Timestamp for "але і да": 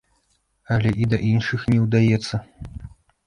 0.75-1.19